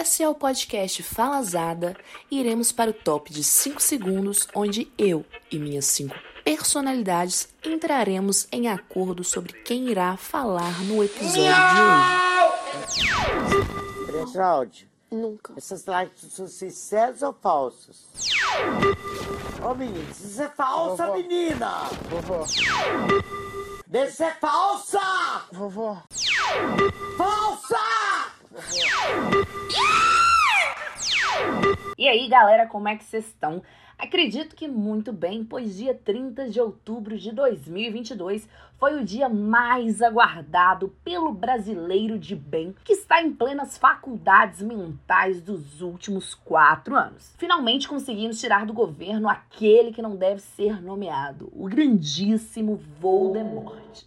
[0.00, 1.96] Esse é o podcast Falazada
[2.30, 8.46] e iremos para o top de 5 segundos, onde eu e minhas 5 personalidades entraremos
[8.52, 11.80] em acordo sobre quem irá falar no episódio de
[12.78, 14.06] hoje.
[14.06, 14.88] Pretraude.
[15.10, 15.54] Nunca.
[15.56, 18.06] Essas lives são sinceras ou falsas?
[19.68, 21.18] Ô menino, isso é falsa, Vovó.
[21.18, 21.82] menina!
[22.08, 22.44] Vovó,
[23.86, 25.00] Deixa ser falsa!
[25.52, 26.00] vovó,
[27.16, 28.37] Falsa!
[31.96, 33.62] E aí, galera, como é que vocês estão?
[33.98, 38.48] Acredito que muito bem, pois dia 30 de outubro de 2022
[38.78, 45.42] foi o dia mais aguardado pelo brasileiro de bem que está em plenas faculdades mentais
[45.42, 47.34] dos últimos quatro anos.
[47.38, 54.04] Finalmente conseguimos tirar do governo aquele que não deve ser nomeado, o grandíssimo Voldemort.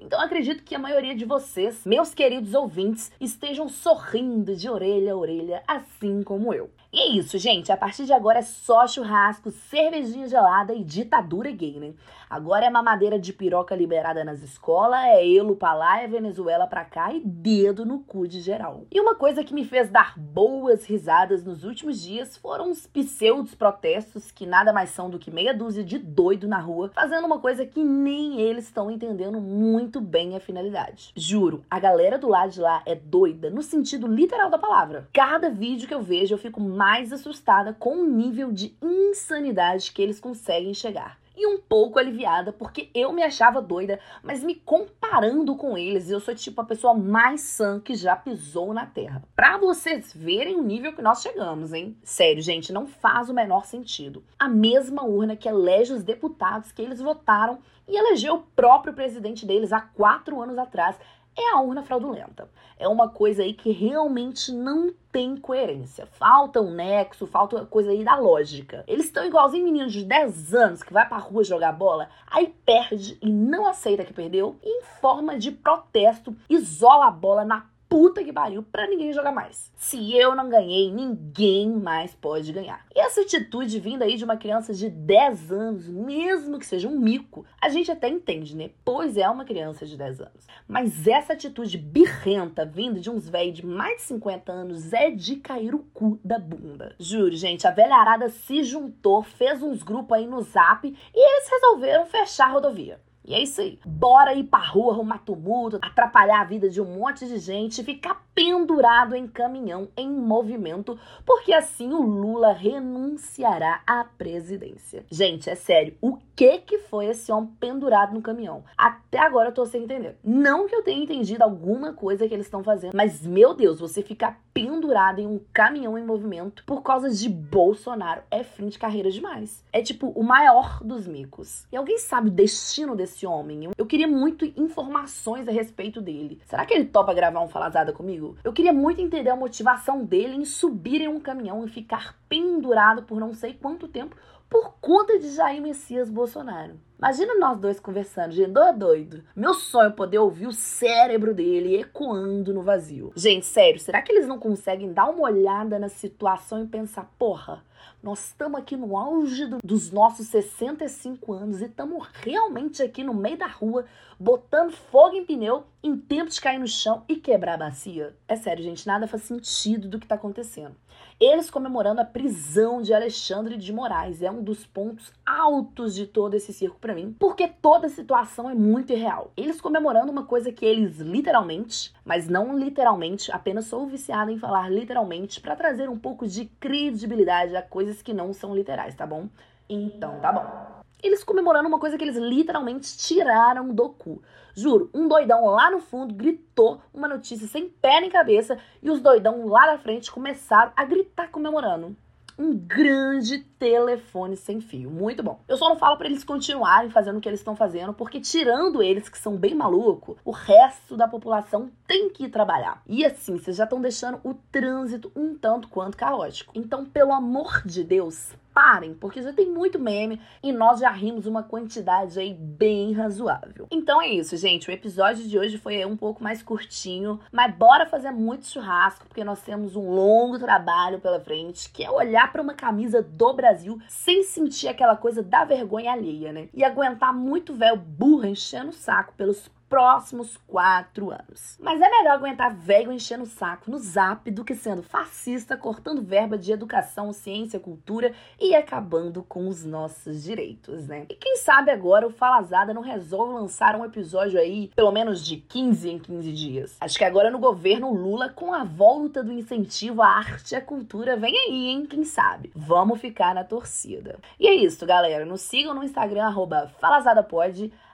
[0.00, 5.16] Então acredito que a maioria de vocês, meus queridos ouvintes, estejam sorrindo de orelha a
[5.16, 6.70] orelha, assim como eu.
[6.92, 7.70] E é isso, gente.
[7.70, 11.92] A partir de agora é só churrasco, cervejinha gelada e ditadura gay, né?
[12.28, 16.84] Agora é mamadeira de piroca liberada nas escolas, é elo pra lá, é Venezuela pra
[16.84, 18.86] cá e dedo no cu de geral.
[18.90, 23.54] E uma coisa que me fez dar boas risadas nos últimos dias foram os pseudos
[23.54, 27.40] protestos, que nada mais são do que meia dúzia de doido na rua, fazendo uma
[27.40, 31.12] coisa que nem eles estão entendendo muito bem a finalidade.
[31.16, 35.08] Juro, a galera do lado de lá é doida no sentido literal da palavra.
[35.12, 40.00] Cada vídeo que eu vejo eu fico mais assustada com o nível de insanidade que
[40.00, 45.54] eles conseguem chegar e um pouco aliviada, porque eu me achava doida, mas me comparando
[45.56, 49.22] com eles, eu sou tipo a pessoa mais sã que já pisou na Terra.
[49.36, 51.96] Pra vocês verem o nível que nós chegamos, hein?
[52.02, 54.24] Sério, gente, não faz o menor sentido.
[54.38, 59.44] A mesma urna que elege os deputados que eles votaram e elegeu o próprio presidente
[59.44, 60.96] deles há quatro anos atrás
[61.36, 62.48] é a urna fraudulenta.
[62.78, 66.06] É uma coisa aí que realmente não tem coerência.
[66.06, 68.84] Falta um nexo, falta coisa aí da lógica.
[68.86, 73.18] Eles estão igualzinho meninos de 10 anos que vai pra rua jogar bola, aí perde
[73.20, 78.22] e não aceita que perdeu, e em forma de protesto isola a bola na puta
[78.22, 79.72] que pariu pra ninguém jogar mais.
[79.76, 82.86] Se eu não ganhei, ninguém mais pode ganhar.
[82.94, 86.96] E essa atitude vinda aí de uma criança de 10 anos, mesmo que seja um
[86.96, 88.70] mico, a gente até entende, né?
[88.84, 90.46] Pois é uma criança de 10 anos.
[90.68, 95.36] Mas essa atitude birrenta vinda de uns velhos de mais de 50 anos é de
[95.36, 96.94] cair o cu da bunda.
[96.96, 101.50] Juro, gente, a velha arada se juntou, fez uns grupos aí no zap e eles
[101.50, 103.00] resolveram fechar a rodovia.
[103.30, 103.78] E é isso aí.
[103.86, 108.26] Bora ir pra rua, arrumar tumulto, atrapalhar a vida de um monte de gente, ficar
[108.34, 115.04] pendurado em caminhão em movimento, porque assim o Lula renunciará à presidência.
[115.08, 118.64] Gente, é sério, o que que foi esse homem pendurado no caminhão?
[118.76, 120.18] Até agora eu tô sem entender.
[120.24, 124.02] Não que eu tenha entendido alguma coisa que eles estão fazendo, mas meu Deus, você
[124.02, 129.10] ficar pendurado em um caminhão em movimento por causa de Bolsonaro é fim de carreira
[129.10, 129.62] demais.
[129.72, 131.66] É tipo o maior dos micos.
[131.70, 133.70] E alguém sabe o destino desse homem?
[133.76, 136.40] Eu, queria muito informações a respeito dele.
[136.46, 138.36] Será que ele topa gravar um falazada comigo?
[138.44, 143.02] Eu queria muito entender a motivação dele em subir em um caminhão e ficar pendurado
[143.02, 144.16] por não sei quanto tempo
[144.50, 146.74] por conta de Jair Messias Bolsonaro.
[146.98, 149.24] Imagina nós dois conversando, gente, doido, doido.
[149.34, 153.12] Meu sonho é poder ouvir o cérebro dele ecoando no vazio.
[153.14, 157.64] Gente, sério, será que eles não conseguem dar uma olhada na situação e pensar, porra,
[158.02, 163.14] nós estamos aqui no auge do, dos nossos 65 anos e estamos realmente aqui no
[163.14, 163.84] meio da rua,
[164.18, 168.14] botando fogo em pneu em tempo de cair no chão e quebrar a bacia?
[168.28, 170.76] É sério, gente, nada faz sentido do que está acontecendo.
[171.18, 176.34] Eles comemorando a prisão de Alexandre de Moraes é um dos pontos altos de todo
[176.34, 179.30] esse circo para mim, porque toda a situação é muito irreal.
[179.36, 184.70] Eles comemorando uma coisa que eles literalmente, mas não literalmente, apenas sou viciada em falar
[184.70, 189.28] literalmente para trazer um pouco de credibilidade a coisas que não são literais, tá bom?
[189.68, 194.22] Então, tá bom eles comemorando uma coisa que eles literalmente tiraram do cu.
[194.54, 199.00] Juro, um doidão lá no fundo gritou uma notícia sem pé nem cabeça e os
[199.00, 201.96] doidão lá na frente começaram a gritar comemorando.
[202.38, 204.90] Um grande telefone sem fio.
[204.90, 205.38] Muito bom.
[205.46, 208.82] Eu só não falo para eles continuarem fazendo o que eles estão fazendo, porque tirando
[208.82, 212.82] eles que são bem maluco, o resto da população tem que ir trabalhar.
[212.88, 216.52] E assim, vocês já estão deixando o trânsito um tanto quanto caótico.
[216.56, 221.26] Então, pelo amor de Deus, parem, porque já tem muito meme e nós já rimos
[221.26, 223.66] uma quantidade aí bem razoável.
[223.70, 224.68] Então é isso, gente.
[224.68, 229.24] O episódio de hoje foi um pouco mais curtinho, mas bora fazer muito churrasco, porque
[229.24, 233.49] nós temos um longo trabalho pela frente, que é olhar para uma camisa do Brasil
[233.88, 236.48] sem sentir aquela coisa da vergonha alheia, né?
[236.52, 241.56] E aguentar muito véu burra enchendo o saco pelos próximos quatro anos.
[241.60, 246.02] Mas é melhor aguentar velho enchendo o saco no zap do que sendo fascista, cortando
[246.02, 251.06] verba de educação, ciência, cultura e acabando com os nossos direitos, né?
[251.08, 255.36] E quem sabe agora o Falazada não resolve lançar um episódio aí, pelo menos de
[255.36, 256.76] 15 em 15 dias.
[256.80, 260.60] Acho que agora no governo Lula, com a volta do incentivo à arte e à
[260.60, 261.86] cultura, vem aí, hein?
[261.86, 262.50] Quem sabe?
[262.56, 264.18] Vamos ficar na torcida.
[264.38, 265.24] E é isso, galera.
[265.24, 266.72] Nos sigam no Instagram, arroba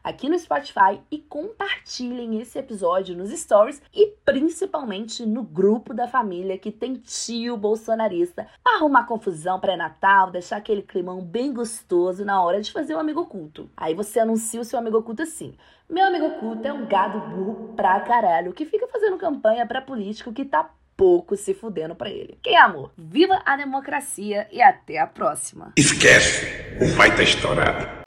[0.06, 6.56] aqui no Spotify e compartilhem esse episódio nos stories e principalmente no grupo da família
[6.56, 12.60] que tem tio bolsonarista para arrumar confusão pré-natal, deixar aquele climão bem gostoso na hora
[12.60, 13.68] de fazer o um amigo oculto.
[13.76, 15.54] Aí você anuncia o seu amigo oculto assim:
[15.90, 20.32] Meu amigo oculto é um gado burro pra caralho que fica fazendo campanha para político
[20.32, 22.38] que tá pouco se fudendo para ele.
[22.40, 22.92] Quem amor?
[22.96, 25.72] Viva a democracia e até a próxima.
[25.76, 26.46] Esquece,
[26.80, 28.05] o pai tá estourado.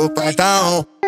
[0.00, 0.99] O pai tá on.